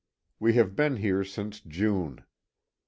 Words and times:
We 0.39 0.53
have 0.53 0.75
been 0.75 0.95
here 0.95 1.23
since 1.23 1.59
June. 1.59 2.25